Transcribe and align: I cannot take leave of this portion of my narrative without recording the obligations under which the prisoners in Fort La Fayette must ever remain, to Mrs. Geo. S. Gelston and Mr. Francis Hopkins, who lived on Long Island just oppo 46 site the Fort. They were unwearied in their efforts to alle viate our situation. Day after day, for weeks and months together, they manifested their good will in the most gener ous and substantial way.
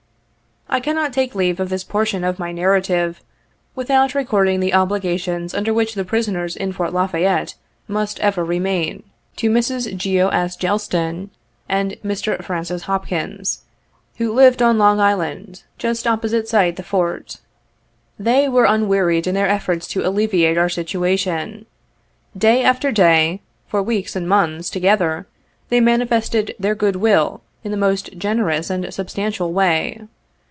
I 0.73 0.79
cannot 0.79 1.11
take 1.11 1.35
leave 1.35 1.59
of 1.59 1.67
this 1.67 1.83
portion 1.83 2.23
of 2.23 2.39
my 2.39 2.53
narrative 2.53 3.19
without 3.75 4.13
recording 4.15 4.61
the 4.61 4.73
obligations 4.73 5.53
under 5.53 5.73
which 5.73 5.95
the 5.95 6.05
prisoners 6.05 6.55
in 6.55 6.71
Fort 6.71 6.93
La 6.93 7.07
Fayette 7.07 7.55
must 7.89 8.21
ever 8.21 8.41
remain, 8.45 9.03
to 9.35 9.49
Mrs. 9.49 9.93
Geo. 9.97 10.29
S. 10.29 10.55
Gelston 10.55 11.29
and 11.67 11.97
Mr. 12.05 12.41
Francis 12.41 12.83
Hopkins, 12.83 13.63
who 14.15 14.31
lived 14.31 14.61
on 14.61 14.77
Long 14.77 15.01
Island 15.01 15.63
just 15.77 16.05
oppo 16.05 16.21
46 16.29 16.49
site 16.49 16.75
the 16.77 16.83
Fort. 16.83 17.41
They 18.17 18.47
were 18.47 18.63
unwearied 18.63 19.27
in 19.27 19.35
their 19.35 19.49
efforts 19.49 19.87
to 19.89 20.05
alle 20.05 20.13
viate 20.25 20.57
our 20.57 20.69
situation. 20.69 21.65
Day 22.37 22.63
after 22.63 22.93
day, 22.93 23.41
for 23.67 23.83
weeks 23.83 24.15
and 24.15 24.25
months 24.29 24.69
together, 24.69 25.27
they 25.67 25.81
manifested 25.81 26.55
their 26.57 26.75
good 26.75 26.95
will 26.95 27.41
in 27.61 27.71
the 27.71 27.75
most 27.77 28.17
gener 28.17 28.57
ous 28.57 28.69
and 28.69 28.93
substantial 28.93 29.51
way. 29.51 29.99